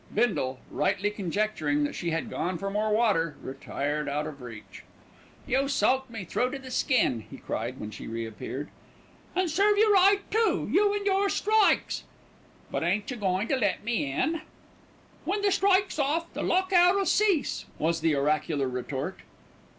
[0.11, 4.81] Bindle, rightly conjecturing that she had gone for more water, retired out of reach.
[5.45, 8.69] "You soaked me through to the skin," he cried, when she re appeared.
[9.35, 12.03] "And serve you right, too, you and your strikes."
[12.71, 14.41] "But ain't you goin' to let me in?"
[15.23, 19.19] "When the strike's off the lock out'll cease," was the oracular retort.